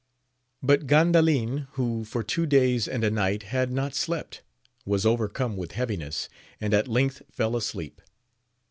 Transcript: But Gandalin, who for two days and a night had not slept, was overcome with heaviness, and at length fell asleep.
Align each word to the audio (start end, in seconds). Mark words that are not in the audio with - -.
But 0.63 0.87
Gandalin, 0.87 1.67
who 1.73 2.03
for 2.05 2.23
two 2.23 2.47
days 2.47 2.87
and 2.87 3.03
a 3.03 3.11
night 3.11 3.43
had 3.43 3.71
not 3.71 3.93
slept, 3.93 4.41
was 4.83 5.05
overcome 5.05 5.55
with 5.55 5.73
heaviness, 5.73 6.27
and 6.59 6.73
at 6.73 6.87
length 6.87 7.21
fell 7.29 7.55
asleep. 7.55 8.01